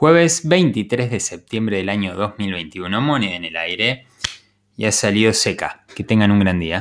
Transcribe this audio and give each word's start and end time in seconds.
Jueves 0.00 0.46
23 0.46 1.10
de 1.10 1.18
septiembre 1.18 1.78
del 1.78 1.88
año 1.88 2.14
2021, 2.14 3.00
moneda 3.00 3.34
en 3.34 3.44
el 3.44 3.56
aire 3.56 4.06
y 4.76 4.84
ha 4.84 4.92
salido 4.92 5.32
seca. 5.32 5.84
Que 5.92 6.04
tengan 6.04 6.30
un 6.30 6.38
gran 6.38 6.60
día. 6.60 6.76